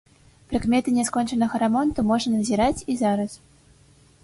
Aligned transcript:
Прыкметы 0.53 0.93
няскончанага 0.95 1.61
рамонту 1.65 2.07
можна 2.13 2.33
назіраць 2.41 2.85
і 2.95 2.99
зараз. 3.05 3.31